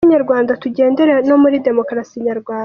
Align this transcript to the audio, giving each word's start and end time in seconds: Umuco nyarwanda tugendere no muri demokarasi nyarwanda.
Umuco 0.03 0.13
nyarwanda 0.15 0.59
tugendere 0.63 1.13
no 1.27 1.35
muri 1.43 1.55
demokarasi 1.67 2.15
nyarwanda. 2.27 2.59